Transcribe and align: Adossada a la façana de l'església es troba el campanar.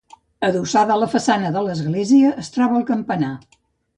Adossada 0.45 0.93
a 0.95 1.01
la 1.01 1.09
façana 1.15 1.51
de 1.57 1.61
l'església 1.67 2.31
es 2.45 2.51
troba 2.57 2.81
el 2.83 2.87
campanar. 2.91 3.33